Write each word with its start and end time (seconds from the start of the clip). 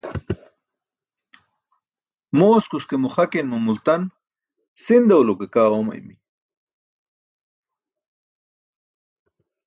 Mooskus 2.37 2.83
ke 2.89 2.95
muxakin 3.03 3.45
mo 3.49 3.57
multan 3.65 4.01
sindaw 4.85 5.21
lo 5.23 5.33
ke 5.39 5.45
kaa 5.53 5.69
oomaymi. 5.71 6.15